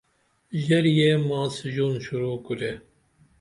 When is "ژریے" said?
0.63-1.09